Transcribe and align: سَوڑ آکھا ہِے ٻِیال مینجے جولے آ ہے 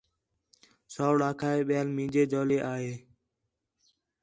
سَوڑ 0.93 1.17
آکھا 1.29 1.49
ہِے 1.55 1.59
ٻِیال 1.67 1.87
مینجے 1.95 2.23
جولے 2.31 2.57
آ 2.71 2.73
ہے 2.83 2.93